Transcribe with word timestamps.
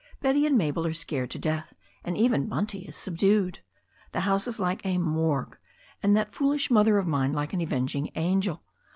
Betty 0.19 0.47
and 0.47 0.57
Mabel 0.57 0.87
are 0.87 0.95
scared 0.95 1.29
to 1.29 1.37
death, 1.37 1.75
and 2.03 2.17
even 2.17 2.47
Bunty 2.47 2.85
is 2.87 2.95
subdued. 2.97 3.59
The 4.13 4.21
house 4.21 4.47
is 4.47 4.59
like 4.59 4.83
a 4.83 4.97
morgue, 4.97 5.59
and 6.01 6.17
that 6.17 6.33
foolish 6.33 6.71
mother 6.71 6.97
of 6.97 7.05
mine 7.05 7.33
like 7.33 7.53
an 7.53 7.61
avenging 7.61 8.09
angel. 8.15 8.63